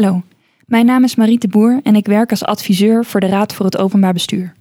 [0.00, 0.22] Hallo,
[0.66, 3.76] mijn naam is Mariette Boer en ik werk als adviseur voor de Raad voor het
[3.76, 4.52] Openbaar Bestuur.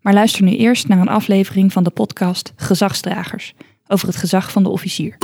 [0.01, 3.53] Maar luister nu eerst naar een aflevering van de podcast Gezagsdragers
[3.87, 5.17] over het gezag van de officier.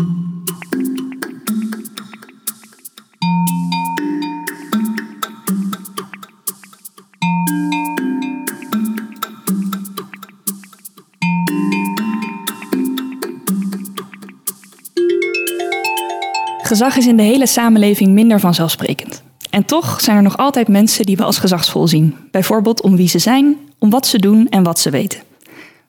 [16.74, 19.24] Gezag is in de hele samenleving minder vanzelfsprekend.
[19.50, 22.16] En toch zijn er nog altijd mensen die we als gezagsvol zien.
[22.32, 25.20] Bijvoorbeeld om wie ze zijn, om wat ze doen en wat ze weten.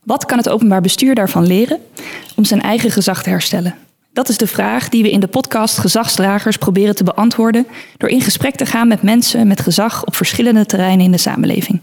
[0.03, 1.79] Wat kan het openbaar bestuur daarvan leren
[2.37, 3.75] om zijn eigen gezag te herstellen?
[4.13, 7.67] Dat is de vraag die we in de podcast Gezagsdragers proberen te beantwoorden
[7.97, 11.81] door in gesprek te gaan met mensen met gezag op verschillende terreinen in de samenleving.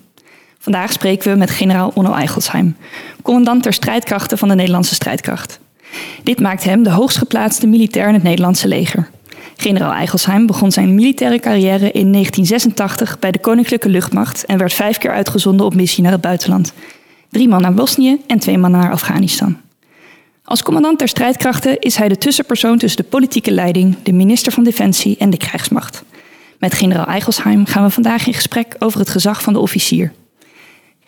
[0.60, 2.76] Vandaag spreken we met generaal Onno Eigelsheim,
[3.22, 5.60] commandant ter strijdkrachten van de Nederlandse strijdkracht.
[6.24, 9.10] Dit maakt hem de hoogstgeplaatste militair in het Nederlandse leger.
[9.58, 14.98] Generaal Eigelsheim begon zijn militaire carrière in 1986 bij de Koninklijke Luchtmacht en werd vijf
[14.98, 16.74] keer uitgezonden op missie naar het buitenland.
[17.30, 19.58] Drie man naar Bosnië en twee man naar Afghanistan.
[20.44, 24.64] Als commandant der strijdkrachten is hij de tussenpersoon tussen de politieke leiding, de minister van
[24.64, 26.04] Defensie en de krijgsmacht.
[26.60, 30.12] Met generaal Eigelsheim gaan we vandaag in gesprek over het gezag van de officier.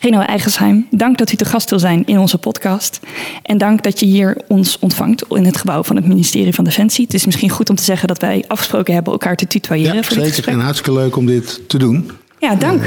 [0.04, 3.00] Generaal Eigelsheim, dank dat u te gast wil zijn in onze podcast.
[3.44, 7.06] En dank dat je hier ons ontvangt in het gebouw van het ministerie van Defensie.
[7.06, 9.96] Het is misschien goed om te zeggen dat wij afgesproken hebben elkaar te tutoyeren.
[9.96, 10.34] Ja, voor dit zeker.
[10.34, 10.56] gesprek.
[10.56, 12.12] En hartstikke leuk om dit te doen.
[12.40, 12.84] Ja, dank.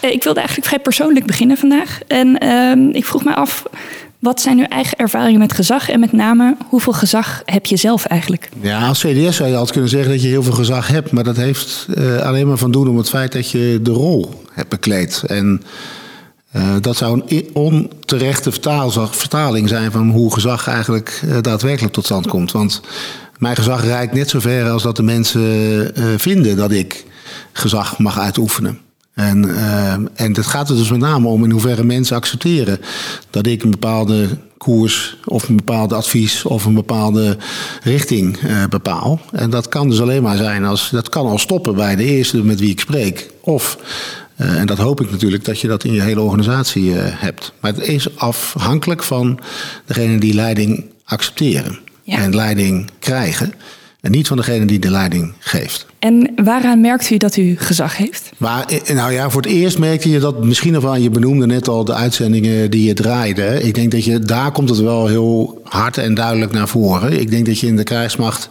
[0.00, 2.00] Eh, ik wilde eigenlijk vrij persoonlijk beginnen vandaag.
[2.06, 3.62] En ehm, ik vroeg me af,
[4.18, 5.90] wat zijn uw eigen ervaringen met gezag?
[5.90, 8.48] En met name, hoeveel gezag heb je zelf eigenlijk?
[8.60, 11.10] Ja, als CDS zou je altijd kunnen zeggen dat je heel veel gezag hebt.
[11.10, 14.42] Maar dat heeft eh, alleen maar van doen om het feit dat je de rol
[14.52, 15.22] hebt bekleed.
[15.26, 15.62] En
[16.50, 18.52] eh, dat zou een onterechte
[19.10, 22.52] vertaling zijn van hoe gezag eigenlijk eh, daadwerkelijk tot stand komt.
[22.52, 22.80] Want
[23.38, 27.04] mijn gezag reikt net zo ver als dat de mensen eh, vinden dat ik
[27.52, 28.78] gezag mag uitoefenen.
[29.14, 29.58] En,
[30.14, 32.80] en gaat er dus met name om in hoeverre mensen accepteren
[33.30, 37.36] dat ik een bepaalde koers of een bepaald advies of een bepaalde
[37.82, 38.38] richting
[38.68, 39.20] bepaal.
[39.32, 42.44] En dat kan dus alleen maar zijn als dat kan al stoppen bij de eerste
[42.44, 43.30] met wie ik spreek.
[43.40, 43.78] Of,
[44.38, 47.52] en dat hoop ik natuurlijk, dat je dat in je hele organisatie eh, hebt.
[47.60, 49.38] Maar het is afhankelijk van
[49.86, 52.16] degene die leiding accepteren Ja.
[52.18, 53.52] en leiding krijgen.
[54.00, 55.86] En niet van degene die de leiding geeft.
[55.98, 58.30] En waaraan merkt u dat u gezag heeft?
[58.36, 61.46] Maar eh, nou ja, voor het eerst merkte je dat misschien nog wel, je benoemde
[61.46, 63.62] net al de uitzendingen die je draaide.
[63.62, 67.20] Ik denk dat je, daar komt het wel heel hard en duidelijk naar voren.
[67.20, 68.48] Ik denk dat je in de krijgsmacht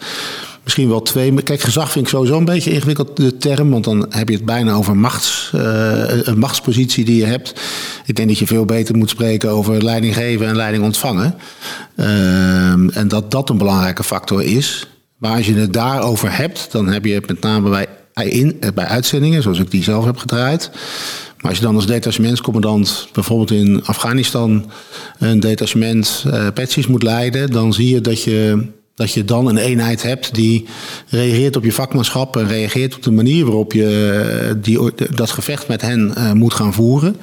[0.67, 1.41] misschien wel twee.
[1.43, 4.45] Kijk, gezag vind ik sowieso een beetje een ingewikkelde term, want dan heb je het
[4.45, 7.53] bijna over machts, eh, een machtspositie die je hebt.
[8.05, 11.35] Ik denk dat je veel beter moet spreken over leiding geven en leiding ontvangen.
[11.95, 14.87] Ehm, en dat dat een belangrijke factor is.
[15.17, 17.87] Maar als je het daarover hebt, dan heb je het met name bij,
[18.25, 20.69] in, bij uitzendingen, zoals ik die zelf heb gedraaid.
[21.37, 24.71] Maar als je dan als detachementscommandant bijvoorbeeld in Afghanistan
[25.19, 29.57] een detachement uh, patches moet leiden, dan zie je dat je dat je dan een
[29.57, 30.65] eenheid hebt die
[31.07, 35.81] reageert op je vakmanschap en reageert op de manier waarop je die, dat gevecht met
[35.81, 37.15] hen uh, moet gaan voeren.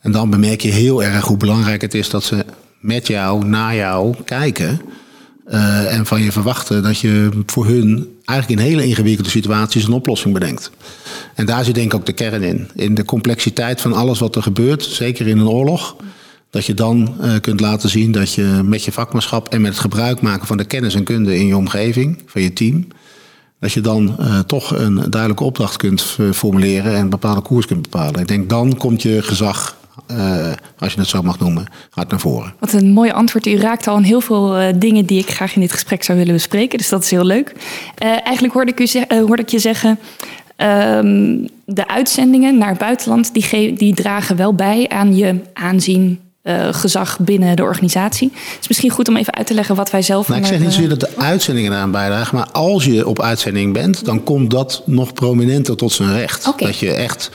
[0.00, 2.44] En dan bemerk je heel erg hoe belangrijk het is dat ze
[2.80, 4.80] met jou, naar jou kijken.
[5.48, 9.92] Uh, en van je verwachten dat je voor hun eigenlijk in hele ingewikkelde situaties een
[9.92, 10.70] oplossing bedenkt.
[11.34, 12.68] En daar zit denk ik ook de kern in.
[12.74, 15.96] In de complexiteit van alles wat er gebeurt, zeker in een oorlog.
[16.52, 19.80] Dat je dan uh, kunt laten zien dat je met je vakmanschap en met het
[19.80, 22.86] gebruik maken van de kennis en kunde in je omgeving, van je team,
[23.60, 26.02] dat je dan uh, toch een duidelijke opdracht kunt
[26.32, 28.20] formuleren en een bepaalde koers kunt bepalen.
[28.20, 29.76] Ik denk dan komt je gezag
[30.10, 32.54] uh, als je het zo mag noemen, gaat naar voren.
[32.58, 33.46] Wat een mooi antwoord.
[33.46, 36.34] U raakt al aan heel veel dingen die ik graag in dit gesprek zou willen
[36.34, 36.78] bespreken.
[36.78, 37.52] Dus dat is heel leuk.
[37.98, 39.98] Eigenlijk hoorde ik, u ik je zeggen.
[40.56, 46.68] Um, de uitzendingen naar het buitenland die, die dragen wel bij aan je aanzien, uh,
[46.70, 48.30] gezag binnen de organisatie.
[48.32, 50.28] Het is misschien goed om even uit te leggen wat wij zelf.
[50.28, 53.72] Nou, ik zeg niet zozeer dat de uitzendingen eraan bijdragen, maar als je op uitzending
[53.72, 56.46] bent, dan komt dat nog prominenter tot zijn recht.
[56.46, 56.66] Okay.
[56.66, 57.30] Dat je echt.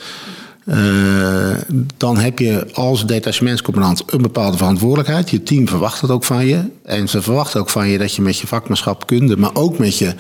[0.65, 1.56] Uh,
[1.98, 5.30] dan heb je als detachementscommandant een bepaalde verantwoordelijkheid.
[5.30, 6.62] Je team verwacht dat ook van je.
[6.83, 9.98] En ze verwachten ook van je dat je met je vakmanschap kunde, maar ook met
[9.98, 10.13] je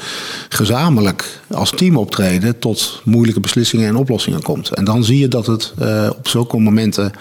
[0.49, 4.69] gezamenlijk als team optreden tot moeilijke beslissingen en oplossingen komt.
[4.69, 7.11] En dan zie je dat het uh, op zulke momenten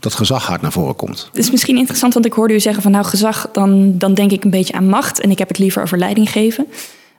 [0.00, 1.26] dat gezag hard naar voren komt.
[1.28, 4.30] Het is misschien interessant, want ik hoorde u zeggen van nou gezag, dan, dan denk
[4.30, 6.66] ik een beetje aan macht en ik heb het liever over leiding geven.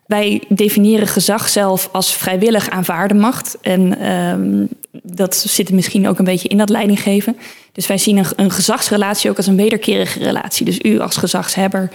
[0.06, 3.58] wij definiëren gezag zelf als vrijwillig aanvaarde macht.
[3.62, 7.38] En um, dat zit misschien ook een beetje in dat leidinggeven.
[7.72, 10.66] Dus wij zien een, een gezagsrelatie ook als een wederkerige relatie.
[10.66, 11.90] Dus u als gezagshebber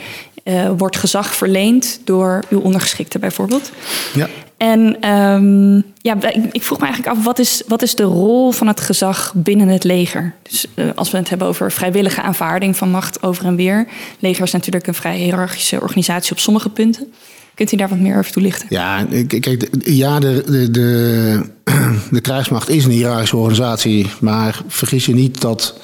[0.44, 3.70] uh, wordt gezag verleend door uw ondergeschikte bijvoorbeeld.
[4.14, 4.28] Ja.
[4.56, 6.17] En um, ja,
[6.53, 9.69] ik vroeg me eigenlijk af, wat is, wat is de rol van het gezag binnen
[9.69, 10.35] het leger?
[10.43, 13.87] Dus uh, als we het hebben over vrijwillige aanvaarding van macht over en weer.
[14.19, 17.12] Leger is natuurlijk een vrij hiërarchische organisatie op sommige punten.
[17.55, 18.67] Kunt u daar wat meer over toelichten?
[18.71, 21.51] Ja, kijk, ja, de, de, de,
[22.11, 24.11] de krijgsmacht is een hiërarchische organisatie.
[24.21, 25.79] Maar vergis je niet dat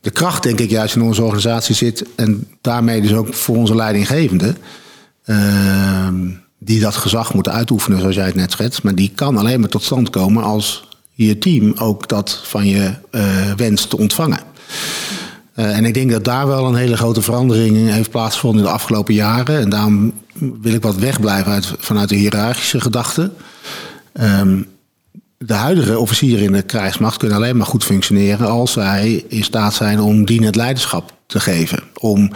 [0.00, 2.04] de kracht, denk ik, juist in onze organisatie zit.
[2.16, 4.54] En daarmee dus ook voor onze leidinggevende.
[5.26, 6.08] Uh,
[6.64, 8.82] die dat gezag moeten uitoefenen, zoals jij het net schetst.
[8.82, 12.94] Maar die kan alleen maar tot stand komen als je team ook dat van je
[13.10, 14.40] uh, wenst te ontvangen.
[15.56, 18.74] Uh, en ik denk dat daar wel een hele grote verandering heeft plaatsgevonden in de
[18.74, 19.60] afgelopen jaren.
[19.60, 23.30] En daarom wil ik wat wegblijven uit, vanuit de hiërarchische gedachte.
[24.20, 24.66] Um,
[25.38, 29.74] de huidige officieren in de krijgsmacht kunnen alleen maar goed functioneren als zij in staat
[29.74, 31.82] zijn om dienend leiderschap te geven.
[31.94, 32.30] Om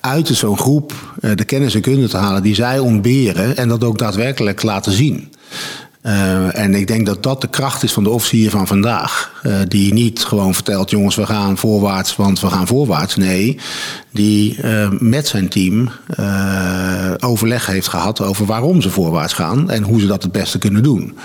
[0.00, 3.84] uit zo'n groep uh, de kennis en kunde te halen die zij ontberen en dat
[3.84, 5.32] ook daadwerkelijk laten zien.
[6.02, 9.42] Uh, en ik denk dat dat de kracht is van de officier van vandaag.
[9.42, 13.16] Uh, die niet gewoon vertelt, jongens, we gaan voorwaarts, want we gaan voorwaarts.
[13.16, 13.58] Nee,
[14.10, 14.58] die
[14.98, 15.90] met zijn team
[17.18, 20.82] overleg heeft gehad over waarom ze voorwaarts gaan en hoe ze dat het beste kunnen
[20.82, 21.16] doen.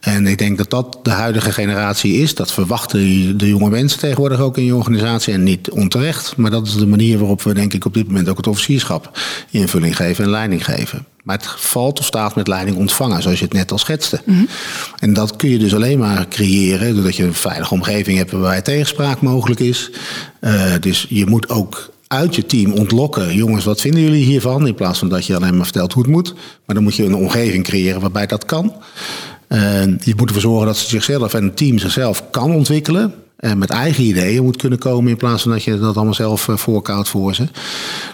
[0.00, 2.34] En ik denk dat dat de huidige generatie is.
[2.34, 5.32] Dat verwachten de jonge mensen tegenwoordig ook in je organisatie.
[5.32, 6.36] En niet onterecht.
[6.36, 9.18] Maar dat is de manier waarop we denk ik op dit moment ook het officierschap
[9.50, 11.06] invulling geven en leiding geven.
[11.22, 14.20] Maar het valt of staat met leiding ontvangen, zoals je het net al schetste.
[14.24, 14.48] Mm -hmm.
[14.98, 18.62] En dat kun je dus alleen maar creëren doordat je een veilige omgeving hebt waarbij
[18.62, 19.90] tegenspraak mogelijk is.
[20.40, 23.34] Uh, dus je moet ook uit je team ontlokken.
[23.34, 24.66] Jongens, wat vinden jullie hiervan?
[24.66, 26.34] In plaats van dat je alleen maar vertelt hoe het moet.
[26.34, 28.72] Maar dan moet je een omgeving creëren waarbij dat kan.
[29.48, 33.14] Je moet ervoor zorgen dat ze zichzelf en het team zichzelf kan ontwikkelen.
[33.36, 36.48] En met eigen ideeën moet kunnen komen in plaats van dat je dat allemaal zelf
[36.50, 37.48] voorkoudt voor ze.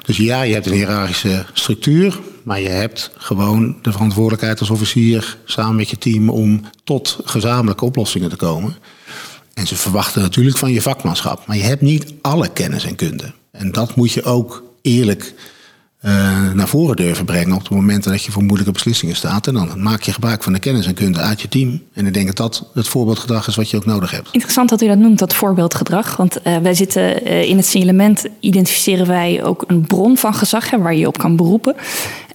[0.07, 2.21] Dus ja, je hebt een hiërarchische structuur.
[2.43, 7.85] Maar je hebt gewoon de verantwoordelijkheid als officier samen met je team om tot gezamenlijke
[7.85, 8.77] oplossingen te komen.
[9.55, 11.47] En ze verwachten natuurlijk van je vakmanschap.
[11.47, 13.33] Maar je hebt niet alle kennis en kunde.
[13.51, 15.35] En dat moet je ook eerlijk
[16.05, 19.47] uh, naar voren durven brengen op de momenten dat je voor moeilijke beslissingen staat.
[19.47, 21.83] En dan maak je gebruik van de kennis en kunde uit je team.
[21.93, 24.29] En ik denk dat dat het voorbeeldgedrag is wat je ook nodig hebt.
[24.33, 26.17] Interessant dat u dat noemt, dat voorbeeldgedrag.
[26.17, 30.71] Want uh, wij zitten uh, in het signalement, identificeren wij ook een bron van gezag
[30.71, 31.75] hè, waar je op kan beroepen.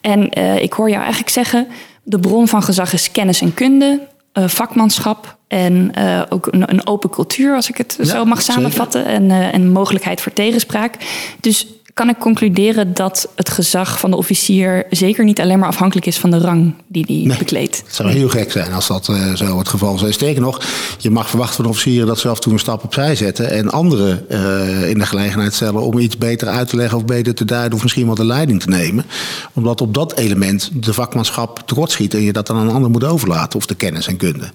[0.02, 0.32] En
[0.62, 1.68] ik hoor jou eigenlijk zeggen,
[2.04, 7.10] de bron van gezag is kennis en kunde, vakmanschap, en uh, ook een, een, open
[7.10, 9.06] cultuur, als ik het ja, zo mag samenvatten.
[9.06, 10.96] En, uh, en mogelijkheid voor tegenspraak.
[11.40, 11.68] Dus
[12.00, 16.18] kan ik concluderen dat het gezag van de officier zeker niet alleen maar afhankelijk is
[16.18, 17.78] van de rang die hij nee, bekleedt.
[17.86, 20.14] Het zou heel gek zijn als dat uh, zo het geval zou zijn.
[20.14, 20.62] Sterker nog,
[20.98, 23.70] je mag verwachten van officieren dat ze af en toe een stap opzij zetten en
[23.70, 27.46] anderen uh, in de gelegenheid stellen om iets beter uit te leggen of beter te
[27.46, 29.06] duiden of misschien wel de leiding te nemen.
[29.54, 33.04] Omdat op dat element de vakmanschap tekortschiet en je dat dan aan een ander moet
[33.04, 34.52] overlaten of de kennis en kunde.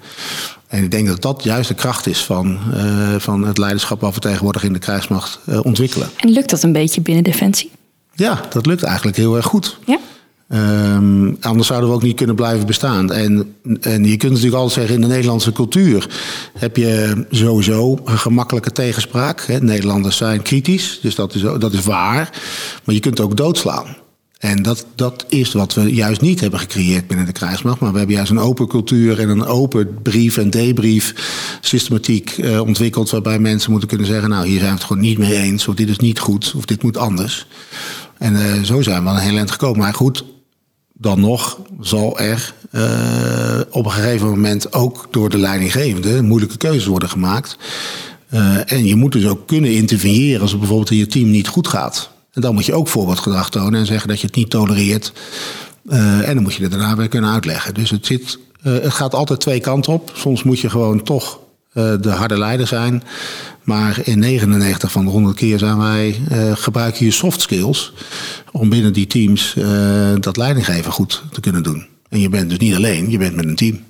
[0.75, 4.15] En ik denk dat dat juist de kracht is van, uh, van het leiderschap wat
[4.15, 6.09] we tegenwoordig in de krijgsmacht uh, ontwikkelen.
[6.17, 7.71] En lukt dat een beetje binnen Defensie?
[8.15, 9.79] Ja, dat lukt eigenlijk heel erg goed.
[9.87, 9.99] Ja?
[10.97, 13.13] Um, anders zouden we ook niet kunnen blijven bestaan.
[13.13, 16.09] En, en je kunt natuurlijk altijd zeggen, in de Nederlandse cultuur
[16.59, 19.41] heb je sowieso een gemakkelijke tegenspraak.
[19.41, 19.61] Hè.
[19.61, 22.31] Nederlanders zijn kritisch, dus dat is, dat is waar.
[22.85, 23.87] Maar je kunt ook doodslaan.
[24.39, 27.81] En dat, dat is wat we juist niet hebben gecreëerd binnen de krijgsmacht.
[27.81, 31.15] Maar we hebben juist een open cultuur en een open brief- en debrief
[31.61, 33.11] systematiek uh, ontwikkeld.
[33.11, 35.69] Waarbij mensen moeten kunnen zeggen, nou hier zijn we het gewoon niet mee eens.
[35.69, 37.47] Of dit is niet goed, of dit moet anders.
[38.19, 39.79] En uh, zo zijn we aan een heel eind gekomen.
[39.79, 40.25] Maar goed,
[40.93, 46.87] dan nog zal er uh, op een gegeven moment ook door de leidinggevende moeilijke keuzes
[46.87, 47.57] worden gemaakt.
[48.67, 51.69] en je moet dus ook kunnen interveneren als het bijvoorbeeld in je team niet goed
[51.69, 52.14] gaat.
[52.35, 55.13] En dan moet je ook voorbeeldgedrag tonen en zeggen dat je het niet tolereert.
[55.87, 57.75] Uh, en dan moet je het daarna weer kunnen uitleggen.
[57.75, 60.11] Dus het, zit, uh, het gaat altijd twee kanten op.
[60.15, 61.39] Soms moet je gewoon toch
[61.73, 63.03] uh, de harde leider zijn.
[63.63, 66.21] Maar in 99 van de 100 keer zijn wij,
[66.55, 67.93] gebruiken je soft skills
[68.53, 69.57] om binnen die teams
[70.21, 71.87] dat leidinggeven goed te kunnen doen.
[72.09, 73.81] En je bent dus niet alleen, je bent met een team.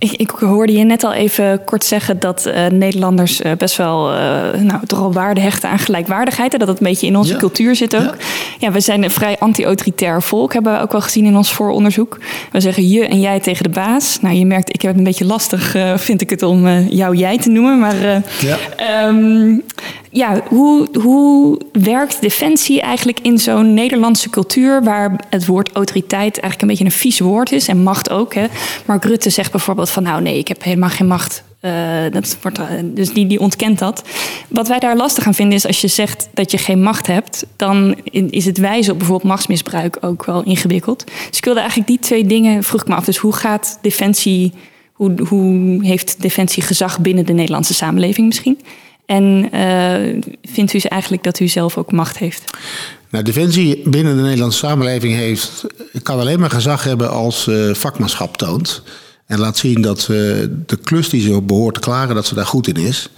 [0.00, 4.12] Ik, ik, hoorde je net al even kort zeggen dat uh, Nederlanders uh, best wel
[4.12, 4.18] uh,
[4.60, 6.52] nou, toch al waarde hechten aan gelijkwaardigheid.
[6.52, 7.38] En dat het een beetje in onze ja.
[7.38, 8.02] cultuur zit ook.
[8.02, 8.14] Ja.
[8.58, 8.70] ja.
[8.70, 12.18] we zijn een vrij anti-autoritair volk, hebben we ook wel gezien in ons vooronderzoek.
[12.52, 14.20] We zeggen je en jij tegen de baas.
[14.20, 17.38] Nou, je merkt, ik heb het een beetje lastig, vind ik het, om jou jij
[17.38, 17.78] te noemen.
[17.78, 18.58] Maar ja.
[19.06, 19.62] um,
[20.10, 26.62] ja, hoe, hoe werkt defensie eigenlijk in zo'n Nederlandse cultuur waar het woord autoriteit eigenlijk
[26.62, 28.34] een beetje een vies woord is en macht ook.
[28.34, 28.46] Hè?
[28.86, 31.42] Mark Rutte zegt bijvoorbeeld van nou nee, ik heb helemaal geen macht.
[31.62, 31.72] Uh,
[32.10, 34.02] dat wordt, dus die, die ontkent dat.
[34.48, 37.46] Wat wij daar lastig aan vinden is als je zegt dat je geen macht hebt,
[37.56, 41.04] dan is het wijzen op bijvoorbeeld machtsmisbruik ook wel ingewikkeld.
[41.28, 43.04] Dus ik wilde eigenlijk die twee dingen, vroeg ik me af.
[43.04, 44.52] Dus hoe gaat defensie,
[44.92, 48.58] hoe, hoe heeft defensie gezag binnen de Nederlandse samenleving misschien?
[49.10, 52.44] En uh, vindt u eigenlijk dat u zelf ook macht heeft?
[53.10, 55.64] Nou, Defensie binnen de Nederlandse samenleving heeft,
[56.02, 58.82] kan alleen maar gezag hebben als uh, vakmanschap toont.
[59.26, 62.46] En laat zien dat ze de klus die ze behoort te klaren, dat ze daar
[62.46, 63.08] goed in is.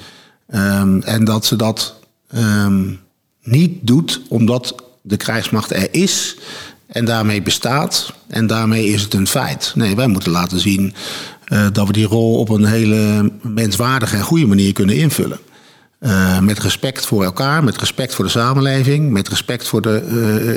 [0.54, 1.94] Um, en dat ze dat
[2.36, 3.00] um,
[3.42, 6.36] niet doet omdat de krijgsmacht er is
[6.86, 8.12] en daarmee bestaat.
[8.28, 9.72] En daarmee is het een feit.
[9.74, 10.94] Nee, wij moeten laten zien
[11.48, 15.38] uh, dat we die rol op een hele menswaardige en goede manier kunnen invullen.
[16.02, 20.02] Uh, met respect voor elkaar, met respect voor de samenleving, met respect voor de,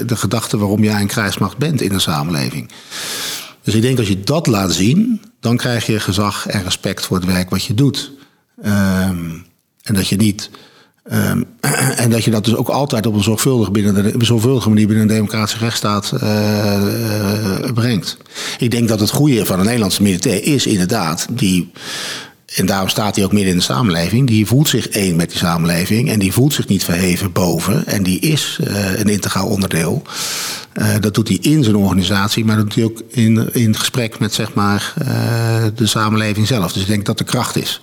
[0.02, 2.72] uh, de gedachte waarom jij een krijgsmacht bent in een samenleving.
[3.64, 7.18] Dus ik denk als je dat laat zien, dan krijg je gezag en respect voor
[7.18, 8.12] het werk wat je doet.
[8.66, 9.46] Um,
[9.82, 10.50] en dat je niet.
[11.12, 11.46] Um,
[12.04, 15.10] en dat je dat dus ook altijd op een zorgvuldige, binnen een zorgvuldige manier binnen
[15.10, 18.18] een democratische rechtsstaat uh, brengt.
[18.58, 21.72] Ik denk dat het goede van een Nederlandse militair is inderdaad die
[22.56, 24.28] en daarom staat hij ook midden in de samenleving.
[24.28, 26.10] Die voelt zich één met die samenleving.
[26.10, 27.88] En die voelt zich niet verheven boven.
[27.88, 30.02] En die is uh, een integraal onderdeel.
[30.74, 34.20] Uh, dat doet hij in zijn organisatie, maar dat doet hij ook in, in gesprek
[34.20, 35.08] met zeg maar, uh,
[35.76, 36.74] de samenleving zelf.
[36.74, 37.82] Dus ik denk dat de kracht is.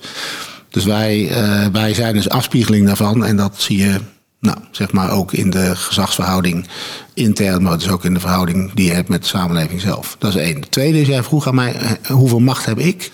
[0.69, 1.31] Dus wij,
[1.71, 3.25] wij zijn dus afspiegeling daarvan.
[3.25, 3.99] En dat zie je
[4.39, 6.67] nou, zeg maar ook in de gezagsverhouding
[7.13, 10.15] intern, maar dus ook in de verhouding die je hebt met de samenleving zelf.
[10.19, 10.61] Dat is één.
[10.61, 11.75] De tweede is, jij vroeg aan mij,
[12.07, 13.11] hoeveel macht heb ik?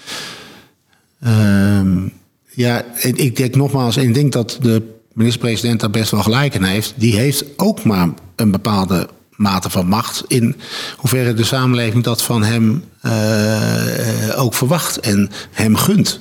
[1.27, 2.11] Um,
[2.45, 4.83] ja, ik denk nogmaals, ik denk dat de
[5.13, 6.93] minister-president daar best wel gelijk in heeft.
[6.95, 10.23] Die heeft ook maar een bepaalde mate van macht.
[10.27, 10.55] In
[10.97, 16.19] hoeverre de samenleving dat van hem uh, ook verwacht en hem gunt.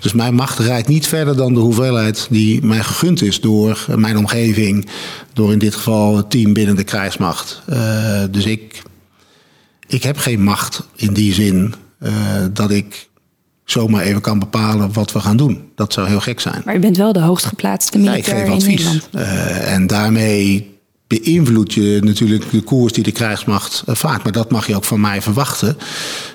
[0.00, 4.18] Dus mijn macht rijdt niet verder dan de hoeveelheid die mij gegund is door mijn
[4.18, 4.88] omgeving,
[5.32, 7.62] door in dit geval het team binnen de krijgsmacht.
[7.70, 8.82] Uh, dus ik,
[9.86, 12.12] ik heb geen macht in die zin uh,
[12.52, 13.07] dat ik
[13.70, 15.70] zomaar even kan bepalen wat we gaan doen.
[15.74, 16.62] Dat zou heel gek zijn.
[16.64, 19.08] Maar u bent wel de hoogstgeplaatste militair ja, in Nederland.
[19.14, 24.22] Uh, en daarmee beïnvloed je natuurlijk de koers die de krijgsmacht uh, vaart.
[24.22, 25.76] Maar dat mag je ook van mij verwachten.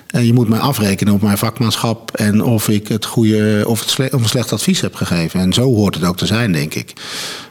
[0.06, 3.90] En je moet mij afrekenen op mijn vakmanschap en of ik het goede of, het
[3.90, 5.40] sle of een slecht advies heb gegeven.
[5.40, 6.92] En zo hoort het ook te zijn, denk ik.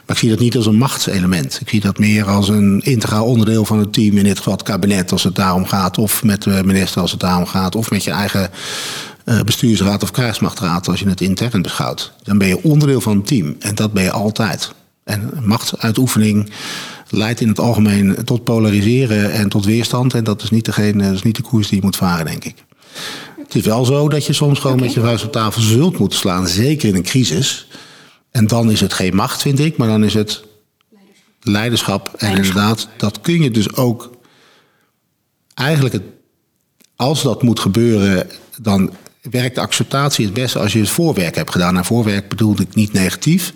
[0.06, 1.58] Maar ik zie dat niet als een machtselement.
[1.60, 4.16] Ik zie dat meer als een integraal onderdeel van het team.
[4.16, 5.98] In dit geval het kabinet als het daarom gaat.
[5.98, 7.74] Of met de minister als het daarom gaat.
[7.74, 8.50] Of met je eigen
[9.24, 12.12] bestuursraad of krijgsmachtraad, als je het intern beschouwt.
[12.22, 13.56] Dan ben je onderdeel van een team.
[13.58, 14.72] En dat ben je altijd.
[15.04, 16.50] En machtsuitoefening
[17.08, 20.14] leidt in het algemeen tot polariseren en tot weerstand.
[20.14, 22.44] En dat is niet, degene, dat is niet de koers die je moet varen, denk
[22.44, 22.64] ik.
[23.38, 24.86] Het is wel zo dat je soms gewoon okay.
[24.86, 26.48] met je vuist op tafel zult moeten slaan.
[26.48, 27.68] Zeker in een crisis.
[28.30, 29.76] En dan is het geen macht, vind ik.
[29.76, 30.44] Maar dan is het
[30.90, 31.40] leiderschap.
[31.40, 32.06] leiderschap.
[32.06, 32.56] En leiderschap.
[32.56, 34.12] inderdaad, dat kun je dus ook...
[35.54, 36.02] Eigenlijk, het,
[36.96, 38.26] als dat moet gebeuren...
[38.60, 38.90] dan
[39.30, 41.76] werkt de acceptatie het beste als je het voorwerk hebt gedaan.
[41.76, 43.52] En voorwerk bedoel ik niet negatief.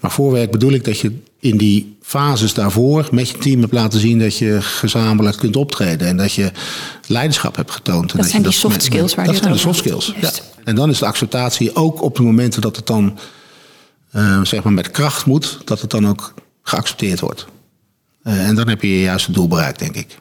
[0.00, 4.00] Maar voorwerk bedoel ik dat je in die fases daarvoor met je team hebt laten
[4.00, 6.08] zien dat je gezamenlijk kunt optreden.
[6.08, 6.52] En dat je
[7.06, 8.16] leiderschap hebt getoond.
[8.16, 10.14] Dat zijn die soft skills waar Dat je zijn de soft skills.
[10.20, 10.30] Ja.
[10.64, 13.18] En dan is de acceptatie ook op de momenten dat het dan
[14.14, 17.46] uh, zeg maar met kracht moet, dat het dan ook geaccepteerd wordt.
[18.22, 20.18] Uh, en dan heb je je juiste doel bereikt, denk ik.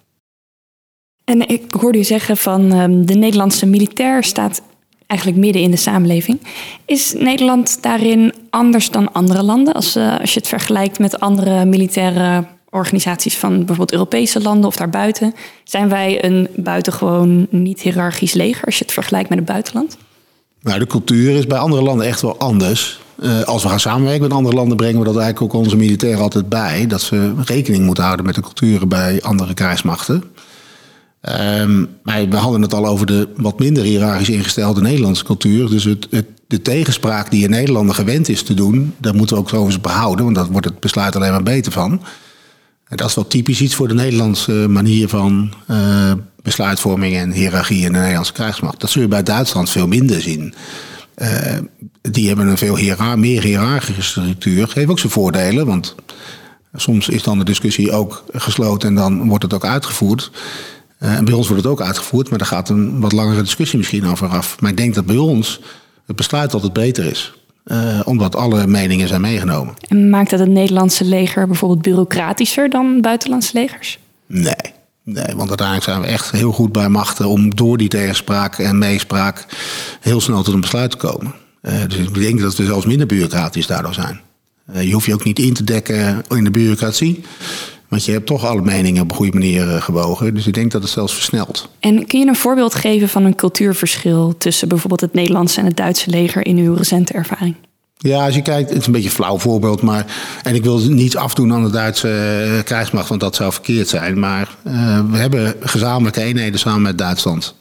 [1.24, 4.62] En ik hoorde u zeggen van um, de Nederlandse militair staat
[5.08, 6.40] eigenlijk midden in de samenleving.
[6.86, 9.74] Is Nederland daarin anders dan andere landen?
[9.74, 14.76] Als, uh, als je het vergelijkt met andere militaire organisaties van bijvoorbeeld Europese landen of
[14.76, 15.34] daarbuiten,
[15.64, 19.98] zijn wij een buitengewoon niet hiërarchisch leger als je het vergelijkt met het buitenland?
[20.62, 23.00] Nou, de cultuur is bij andere landen echt wel anders.
[23.24, 26.22] Uh, als we gaan samenwerken met andere landen, brengen we dat eigenlijk ook onze militairen
[26.22, 26.88] altijd bij.
[26.88, 30.24] Dat ze rekening moeten houden met de culturen bij andere krijgsmachten.
[32.04, 35.70] Maar we hadden het al over de wat minder hiërarchisch ingestelde Nederlandse cultuur.
[35.70, 39.42] Dus het, het, de tegenspraak die een Nederlander gewend is te doen, daar moeten we
[39.42, 42.02] ook overigens behouden, want daar wordt het besluit alleen maar beter van.
[42.88, 47.86] En dat is wel typisch iets voor de Nederlandse manier van uh, besluitvorming en hiërarchie
[47.86, 48.80] in de Nederlandse krijgsmacht.
[48.80, 50.54] Dat zul je bij Duitsland veel minder zien.
[51.18, 51.30] Uh,
[52.02, 54.68] die hebben een veel meer hiërarchische structuur.
[54.68, 55.96] Geeft ook zijn voordelen, want
[56.76, 60.32] soms is dan de discussie ook gesloten en dan wordt het ook uitgevoerd.
[61.00, 63.78] Uh, en bij ons wordt het ook uitgevoerd, maar daar gaat een wat langere discussie
[63.78, 64.62] misschien over af.
[64.62, 65.62] Maar ik denk dat bij ons
[66.06, 67.34] het besluit altijd beter is.
[68.04, 69.74] omdat alle meningen zijn meegenomen.
[69.88, 74.00] En maakt dat het Nederlandse leger bijvoorbeeld bureaucratischer dan buitenlandse legers?
[74.26, 74.76] Nee.
[75.04, 78.78] Nee, want uiteindelijk zijn we echt heel goed bij machten om door die tegenspraak en
[78.78, 79.46] meespraak
[80.00, 81.34] heel snel tot een besluit te komen.
[81.62, 84.20] dus ik denk dat we zelfs minder bureaucratisch daardoor zijn.
[84.74, 87.24] je hoeft je ook niet in te dekken in de bureaucratie.
[87.88, 90.34] Want je hebt toch alle meningen op een goede manier uh, gewogen.
[90.34, 91.70] Dus ik denk dat het zelfs versnelt.
[91.80, 95.78] En kun je een voorbeeld geven van een cultuurverschil tussen bijvoorbeeld het Nederlandse en het
[95.78, 97.56] Duitse leger in uw recente ervaring?
[97.98, 100.06] Ja, als je kijkt, het is een beetje een flauw voorbeeld, maar.
[100.44, 104.20] En ik wil niets afdoen aan de Duitse uh, krijgsmacht, want dat zou verkeerd zijn.
[104.20, 107.56] Maar uh, we hebben gezamenlijke eenheden samen met Duitsland.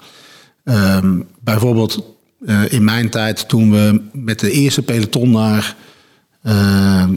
[0.65, 2.15] Ehm, bijvoorbeeld
[2.69, 5.77] in mijn tijd, toen we met de eerste peloton naar
[6.43, 7.09] ehm, eh,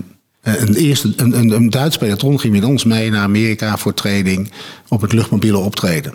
[0.57, 4.51] een, eerste, een, een, Duits peloton ging met ons mee naar Amerika voor training
[4.87, 6.13] op het luchtmobiele optreden.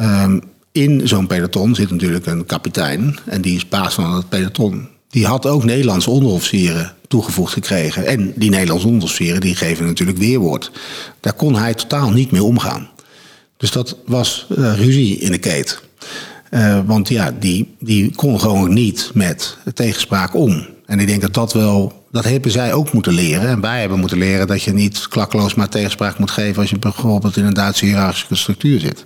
[0.00, 0.40] Um,
[0.72, 4.88] in zo'n peloton zit natuurlijk een kapitein en die is baas van het peloton.
[5.08, 8.06] Die had ook Nederlandse onderofficieren toegevoegd gekregen.
[8.06, 10.70] En die Nederlandse onderofficieren die geven natuurlijk weerwoord.
[11.20, 12.88] Daar kon hij totaal niet mee omgaan.
[13.56, 15.82] Dus dat was uh, ruzie in de keet.
[16.50, 20.66] Uh, want ja, die, die kon gewoon niet met tegenspraak om.
[20.86, 23.48] En ik denk dat dat wel dat hebben zij ook moeten leren.
[23.48, 26.78] En wij hebben moeten leren dat je niet klakkeloos maar tegenspraak moet geven als je
[26.78, 29.04] bijvoorbeeld in een Duitse hiërarchische structuur zit.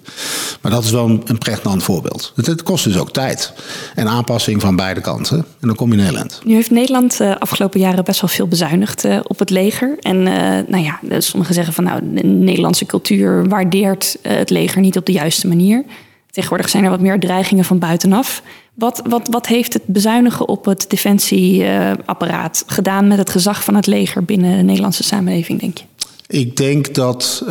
[0.60, 1.22] Maar dat is wel een,
[1.64, 2.32] een voorbeeld.
[2.34, 3.52] Het, kost dus ook tijd
[3.94, 5.38] en aanpassing van beide kanten.
[5.38, 6.40] En dan kom je in Nederland.
[6.44, 9.96] Nu heeft Nederland de uh, afgelopen jaren best wel veel bezuinigd uh, op het leger.
[10.00, 10.24] En uh,
[10.68, 15.06] nou ja, sommigen zeggen van nou, de Nederlandse cultuur waardeert eh, het leger niet op
[15.06, 15.84] de juiste manier.
[16.30, 18.42] Tegenwoordig zijn er wat meer dreigingen van buitenaf.
[18.74, 23.86] Wat, wat, wat heeft het bezuinigen op het defensieapparaat gedaan met het gezag van het
[23.86, 25.84] leger binnen de Nederlandse samenleving, denk je?
[26.30, 27.42] Ik denk dat.
[27.44, 27.50] Uh,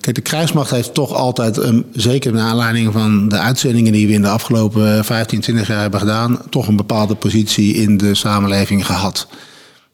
[0.00, 4.12] kijk, de krijgsmacht heeft toch altijd, um, zeker naar aanleiding van de uitzendingen die we
[4.12, 8.86] in de afgelopen 15, 20 jaar hebben gedaan, toch een bepaalde positie in de samenleving
[8.86, 9.28] gehad.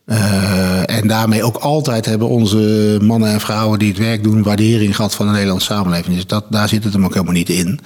[0.06, 4.97] Uh, en daarmee ook altijd hebben onze mannen en vrouwen die het werk doen, waardering
[4.97, 6.14] gehad van de Nederlandse samenleving.
[6.14, 7.80] Dus dat, daar zit het hem ook helemaal niet in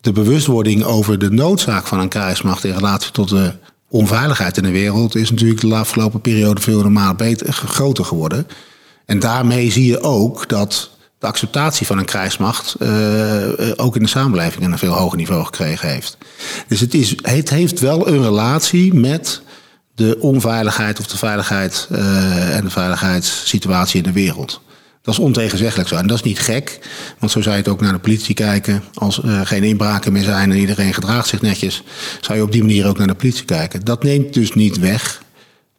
[0.00, 3.52] de bewustwording over de noodzaak van een krijgsmacht in relatie tot de
[3.88, 8.46] onveiligheid in de wereld is natuurlijk de afgelopen periode veel normaal beter, groter geworden.
[9.06, 12.90] En daarmee zie je ook dat de acceptatie van een krijgsmacht uh,
[13.76, 16.18] ook in de samenleving een veel hoger niveau gekregen heeft.
[16.68, 19.42] Dus het, is, het heeft wel een relatie met
[19.96, 24.60] de onveiligheid of de veiligheid uh, en de veiligheidssituatie in de wereld.
[25.02, 25.96] Dat is ontegenzeggelijk zo.
[25.96, 26.78] En dat is niet gek,
[27.18, 28.82] want zo zou je het ook naar de politie kijken.
[28.94, 31.82] Als er geen inbraken meer zijn en iedereen gedraagt zich netjes,
[32.20, 33.84] zou je op die manier ook naar de politie kijken.
[33.84, 35.22] Dat neemt dus niet weg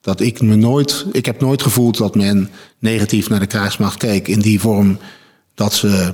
[0.01, 1.05] dat ik me nooit.
[1.11, 2.49] Ik heb nooit gevoeld dat men
[2.79, 4.99] negatief naar de krijgsmacht keek in die vorm
[5.55, 6.13] dat ze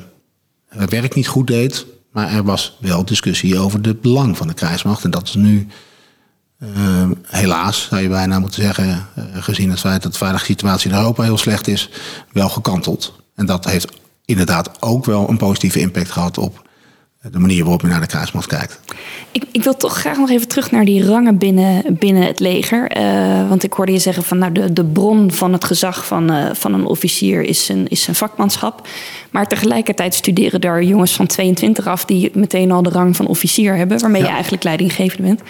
[0.68, 1.86] het werk niet goed deed.
[2.12, 5.04] Maar er was wel discussie over het belang van de krijgsmacht.
[5.04, 5.68] En dat is nu
[6.78, 10.98] uh, helaas, zou je bijna moeten zeggen, uh, gezien het feit dat de situatie in
[10.98, 11.90] Europa heel slecht is,
[12.32, 13.14] wel gekanteld.
[13.36, 13.92] En dat heeft
[14.26, 16.68] inderdaad ook wel een positieve impact gehad op
[17.32, 18.80] de manier waarop je naar de kruismacht kijkt.
[19.32, 22.98] Ik, ik, wil toch graag nog even terug naar die rangen binnen, binnen het leger.
[22.98, 26.32] Uh, want ik hoorde je zeggen van nou, de, de bron van het gezag van,
[26.32, 28.88] uh, van een officier is zijn, is zijn vakmanschap.
[29.32, 33.76] Maar tegelijkertijd studeren daar jongens van 22 af die meteen al de rang van officier
[33.76, 34.28] hebben, waarmee ja.
[34.28, 35.42] je eigenlijk leidinggevende bent.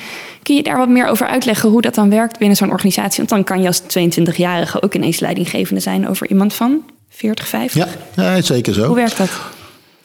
[0.43, 3.17] Kun je daar wat meer over uitleggen hoe dat dan werkt binnen zo'n organisatie?
[3.17, 7.85] Want dan kan je als 22-jarige ook ineens leidinggevende zijn over iemand van 40, 50.
[8.15, 8.85] Ja, ja zeker zo.
[8.85, 9.29] Hoe werkt dat?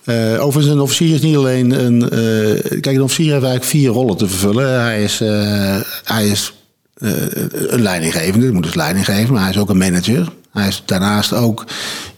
[0.09, 2.03] Uh, overigens, een officier is niet alleen een.
[2.03, 4.81] Uh, kijk, een officier heeft eigenlijk vier rollen te vervullen.
[4.81, 6.53] Hij is, uh, hij is
[6.99, 10.33] een leidinggevende, moet dus leiding geven, maar hij is ook een manager.
[10.53, 11.65] Hij is daarnaast ook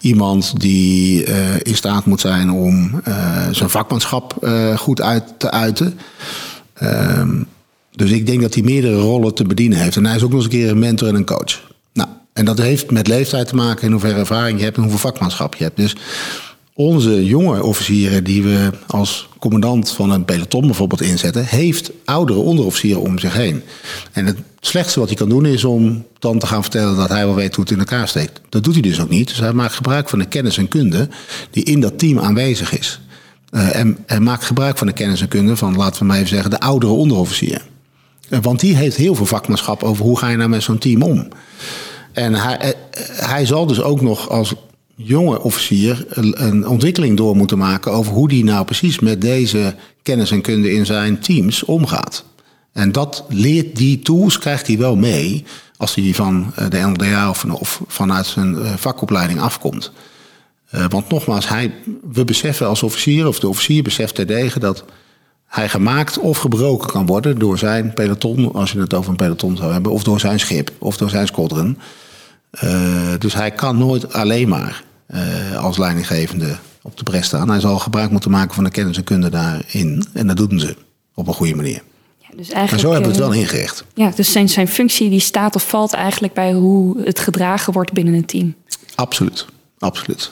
[0.00, 1.24] iemand die
[1.62, 3.02] in staat moet zijn om
[3.50, 5.98] zijn vakmanschap goed uit te uiten.
[6.74, 7.42] Ehm,
[7.90, 9.96] dus ik denk dat hij meerdere rollen te bedienen heeft.
[9.96, 11.60] En hij is ook nog eens een keer een mentor en een coach.
[11.92, 15.00] Nou, en dat heeft met leeftijd te maken, in hoeverre ervaring je hebt en hoeveel
[15.00, 15.76] vakmanschap je hebt.
[15.76, 15.96] Dus
[16.80, 23.02] onze jonge officieren die we als commandant van een peloton bijvoorbeeld inzetten, heeft oudere onderofficieren
[23.02, 23.62] om zich heen.
[24.12, 27.26] En het slechtste wat hij kan doen is om dan te gaan vertellen dat hij
[27.26, 28.40] wel weet hoe het in elkaar steekt.
[28.48, 29.28] Dat doet hij dus ook niet.
[29.28, 31.08] Dus hij maakt gebruik van de kennis en kunde
[31.50, 33.00] die in dat team aanwezig is.
[33.50, 36.50] Uh, en maakt gebruik van de kennis en kunde van, laten we maar even zeggen,
[36.50, 37.62] de oudere onderofficier.
[38.28, 41.02] Uh, want die heeft heel veel vakmanschap over hoe ga je nou met zo'n team
[41.02, 41.28] om.
[42.12, 42.70] En hij, uh,
[43.28, 44.54] hij zal dus ook nog als
[45.02, 50.30] jonge officier een ontwikkeling door moeten maken over hoe die nou precies met deze kennis
[50.30, 52.24] en kunde in zijn teams omgaat.
[52.72, 55.44] En dat leert die tools, krijgt hij wel mee
[55.76, 59.92] als hij van eh, de NLDA of, of vanuit zijn eh, vakopleiding afkomt.
[60.74, 61.74] Uh, want nogmaals, hij,
[62.12, 64.84] we beseffen als officier, of de officier beseft terdege dat
[65.46, 69.56] hij gemaakt of gebroken kan worden door zijn peloton, als je het over een peloton
[69.56, 71.78] zou hebben, of door zijn schip of door zijn squadron.
[73.18, 77.48] Dus hij kan nooit alleen maar uh, als leidinggevende op de bres staan.
[77.48, 80.04] Hij zal gebruik moeten maken van de kennis en kunde daarin.
[80.12, 80.76] En dat doen ze
[81.14, 81.82] op een goede manier.
[82.18, 83.84] Ja, dus eigenlijk, en zo hebben we het wel ingericht.
[83.94, 87.92] Ja, dus zijn, zijn functie die staat of valt eigenlijk bij hoe het gedragen wordt
[87.92, 88.54] binnen een team.
[88.94, 89.46] Absoluut,
[89.78, 90.30] absoluut.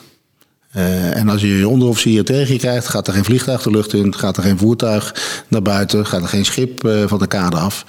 [0.75, 3.93] Uh, en als je je onderofficier tegen je krijgt, gaat er geen vliegtuig de lucht
[3.93, 5.15] in, gaat er geen voertuig
[5.47, 7.85] naar buiten, gaat er geen schip uh, van de kade af.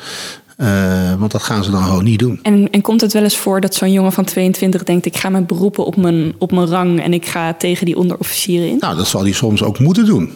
[0.61, 2.39] Uh, want dat gaan ze dan gewoon niet doen.
[2.43, 5.29] En, en komt het wel eens voor dat zo'n jongen van 22 denkt: ik ga
[5.29, 8.77] me beroepen op mijn, op mijn rang en ik ga tegen die onderofficieren in?
[8.79, 10.33] Nou, dat zal hij soms ook moeten doen.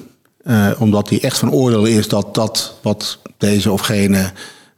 [0.79, 4.31] omdat hij echt van oordeel is dat dat wat deze of gene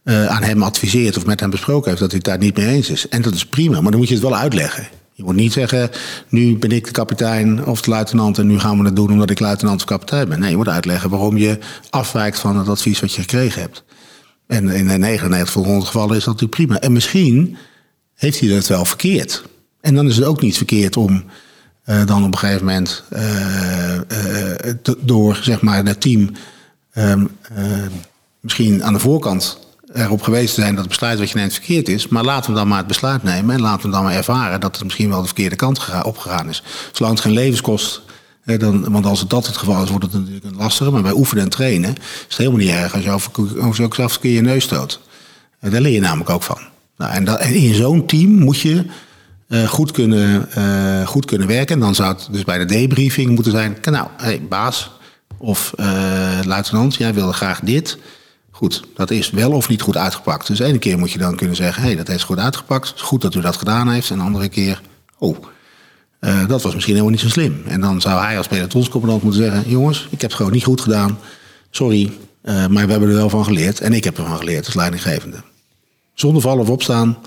[0.05, 2.91] aan hem adviseert of met hem besproken heeft, dat hij het daar niet mee eens
[2.91, 3.09] is.
[3.09, 4.89] En dat is prima, maar dan moet je het wel uitleggen.
[5.17, 5.91] Je moet niet zeggen,
[6.29, 9.31] nu ben ik de kapitein of de luitenant en nu gaan we het doen omdat
[9.31, 10.41] ik luitenant of kapitein ben.
[10.41, 11.59] Nee, je moet uitleggen waarom je
[11.91, 13.85] afwijkt van het advies wat je gekregen hebt.
[14.47, 16.81] En in 99 van 100 gevallen is dat natuurlijk prima.
[16.81, 17.57] En misschien
[18.15, 19.43] heeft hij dat wel verkeerd.
[19.81, 21.25] En dan is het ook niet verkeerd om
[21.87, 26.31] uh, dan op een gegeven moment uh, uh, door zeg maar, het team
[26.93, 27.27] ehm,
[28.41, 29.59] misschien aan de voorkant
[29.93, 32.09] erop geweest te zijn dat het besluit wat je neemt verkeerd is.
[32.09, 34.75] Maar laten we dan maar het besluit nemen en laten we dan maar ervaren dat
[34.75, 36.63] het misschien wel de verkeerde kant opgegaan is.
[36.93, 38.03] Zolang het geen levens kost.
[38.47, 40.93] Dan, want als het dat het geval is, wordt het natuurlijk een lastiger.
[40.93, 43.31] Maar bij oefenen en trainen is het helemaal niet erg als je, af,
[43.61, 45.01] als je ook zelfs een keer je neus stoot.
[45.61, 46.59] daar leer je namelijk ook van.
[46.97, 48.85] Nou, en, dat, en in zo'n team moet je
[49.49, 51.75] uh, goed, kunnen, uh, goed kunnen werken.
[51.75, 54.91] En dan zou het dus bij de debriefing moeten zijn: nou, hey, baas
[55.39, 57.99] of uh, luitenant, jij wilde graag dit.
[58.51, 60.47] Goed, dat is wel of niet goed uitgepakt.
[60.47, 62.89] Dus ene keer moet je dan kunnen zeggen: hé, hey, dat is goed uitgepakt.
[62.89, 64.11] Het is goed dat u dat gedaan heeft.
[64.11, 64.81] En de andere keer:
[65.19, 65.37] oh,
[66.21, 67.63] uh, dat was misschien helemaal niet zo slim.
[67.67, 70.81] En dan zou hij als pelotonscommandant moeten zeggen: jongens, ik heb het gewoon niet goed
[70.81, 71.19] gedaan.
[71.71, 72.13] Sorry,
[72.45, 73.81] uh, maar we hebben er wel van geleerd.
[73.81, 75.37] En ik heb ervan geleerd als leidinggevende.
[76.15, 77.19] Zonder vallen of opstaan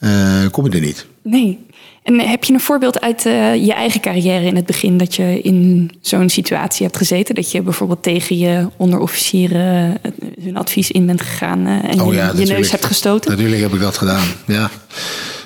[0.00, 0.10] uh,
[0.50, 1.06] kom je er niet.
[1.22, 1.58] Nee.
[2.02, 3.22] En heb je een voorbeeld uit
[3.62, 7.34] je eigen carrière in het begin dat je in zo'n situatie hebt gezeten?
[7.34, 9.98] Dat je bijvoorbeeld tegen je onderofficieren
[10.42, 13.30] hun advies in bent gegaan en oh, ja, je, je neus hebt gestoten?
[13.30, 14.70] Natuurlijk heb ik dat gedaan, ja.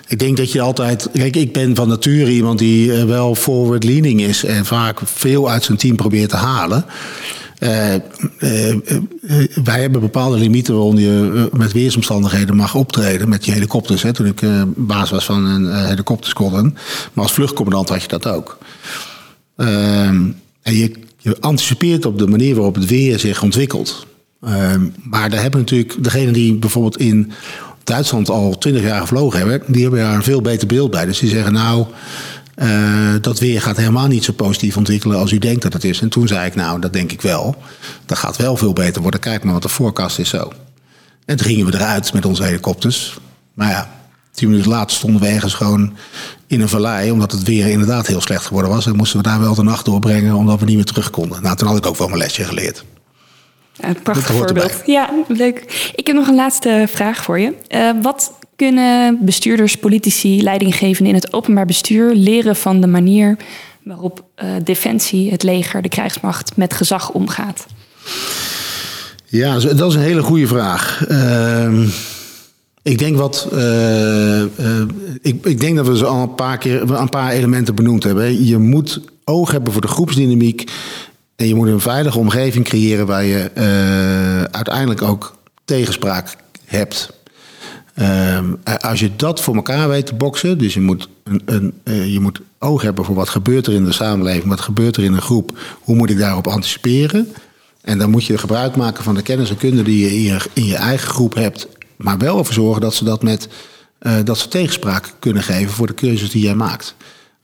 [0.09, 1.09] Ik denk dat je altijd.
[1.13, 5.65] Kijk, ik ben van nature iemand die wel forward leaning is en vaak veel uit
[5.65, 6.85] zijn team probeert te halen.
[7.59, 8.77] Uh, uh,
[9.65, 14.03] wij hebben bepaalde limieten waaronder je met weersomstandigheden mag optreden met je helikopters.
[14.03, 14.41] Hè, toen ik
[14.77, 16.77] baas was van een helikoptersquadron.
[17.13, 18.59] Maar als vluchtcommandant had je dat ook.
[19.57, 20.27] Ehm,
[20.63, 24.07] en je, je, anticipeert op de manier waarop het weer zich ontwikkelt.
[24.41, 27.33] Ehm, maar daar hebben natuurlijk degenen die bijvoorbeeld in
[27.85, 31.05] Duitsland al twintig jaar gevlogen hebben, die hebben daar een veel beter beeld bij.
[31.05, 31.87] Dus die zeggen nou.
[32.57, 36.01] Uh, dat weer gaat helemaal niet zo positief ontwikkelen als u denkt dat het is.
[36.01, 37.57] En toen zei ik, nou, dat denk ik wel.
[38.07, 39.21] Dat gaat wel veel beter worden.
[39.21, 40.53] Kijk maar, want de voorkast is zo.
[41.25, 43.19] En toen gingen we eruit met onze helikopters.
[43.55, 43.91] Maar ja,
[44.31, 45.97] tien minuten later stonden we ergens gewoon
[46.47, 47.11] in een vallei.
[47.11, 48.87] Omdat het weer inderdaad heel slecht geworden was.
[48.87, 51.43] En moesten we daar wel de nacht doorbrengen, omdat we niet meer terug konden.
[51.43, 52.85] Nou, toen had ik ook wel mijn lesje geleerd.
[53.81, 54.83] Ja, prachtig voorbeeld.
[54.87, 55.91] Ja, leuk.
[55.95, 57.53] Ik heb nog een laatste vraag voor je.
[57.69, 63.37] Uh, wat kunnen bestuurders, politici, leidinggevenden in het openbaar bestuur leren van de manier
[63.83, 67.67] waarop uh, Defensie, het leger, de krijgsmacht met gezag omgaat?
[69.25, 71.05] Ja, dat is een hele goede vraag.
[71.09, 71.89] Uh,
[72.83, 73.49] ik denk wat.
[73.53, 74.43] Uh,
[75.23, 78.45] ik, ik, denk dat we ze al een paar keer een paar elementen benoemd hebben.
[78.45, 80.71] Je moet oog hebben voor de groepsdynamiek.
[81.37, 83.51] En je moet een veilige omgeving creëren waar je
[84.51, 87.13] uiteindelijk ook tegenspraak hebt.
[88.01, 92.13] Um, als je dat voor elkaar weet te boksen, dus je moet, een, een, uh,
[92.13, 95.13] je moet oog hebben voor wat gebeurt er in de samenleving, wat gebeurt er in
[95.13, 97.33] een groep, hoe moet ik daarop anticiperen.
[97.81, 100.39] En dan moet je gebruik maken van de kennis en kunde die je in je,
[100.53, 103.49] in je eigen groep hebt, maar wel ervoor zorgen dat ze dat met
[104.01, 106.95] uh, dat ze tegenspraak kunnen geven voor de keuzes die jij maakt.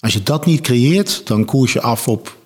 [0.00, 2.36] Als je dat niet creëert, dan koers je af op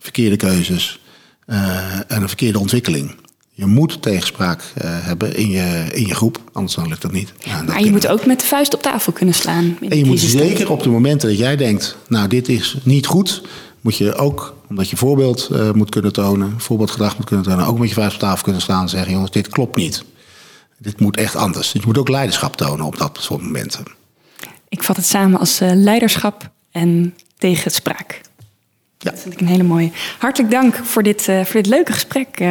[0.00, 1.00] verkeerde keuzes
[1.46, 3.14] uh, en een verkeerde ontwikkeling.
[3.52, 7.32] Je moet tegenspraak uh, hebben in je, in je groep, anders dan lukt dat niet.
[7.38, 9.78] Ja, maar je moet ook met de vuist op tafel kunnen slaan.
[9.88, 13.42] En je moet zeker op de momenten dat jij denkt, nou dit is niet goed,
[13.80, 17.78] moet je ook, omdat je voorbeeld uh, moet kunnen tonen, voorbeeldgedrag moet kunnen tonen, ook
[17.78, 20.04] met je vuist op tafel kunnen staan en zeggen, jongens, dit klopt niet.
[20.78, 21.72] Dit moet echt anders.
[21.72, 23.84] Dus je moet ook leiderschap tonen op dat soort momenten.
[24.68, 28.20] Ik vat het samen als leiderschap en tegenspraak.
[29.02, 29.10] Ja.
[29.10, 29.90] Dat vind ik een hele mooie.
[30.18, 32.40] Hartelijk dank voor dit, uh, voor dit leuke gesprek.
[32.40, 32.50] Uh,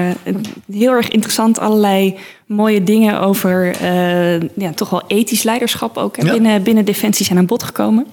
[0.71, 1.59] heel erg interessant.
[1.59, 6.31] Allerlei mooie dingen over uh, ja, toch wel ethisch leiderschap ook ja.
[6.31, 8.07] binnen, binnen Defensie zijn aan bod gekomen.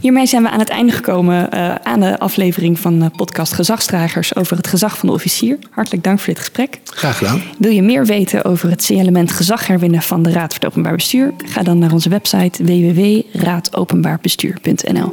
[0.00, 1.52] Hiermee zijn we aan het einde gekomen
[1.84, 5.58] aan de aflevering van podcast Gezagsdragers over het gezag van de officier.
[5.70, 6.80] Hartelijk dank voor dit gesprek.
[6.84, 7.42] Graag gedaan.
[7.58, 10.96] Wil je meer weten over het C-element gezag herwinnen van de Raad voor het Openbaar
[10.96, 11.32] Bestuur?
[11.46, 15.10] Ga dan naar onze website www.raadopenbaarbestuur.nl.